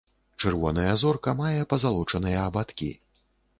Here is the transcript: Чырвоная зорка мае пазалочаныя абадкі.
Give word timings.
Чырвоная 0.43 0.93
зорка 1.01 1.35
мае 1.43 1.61
пазалочаныя 1.75 2.43
абадкі. 2.49 2.93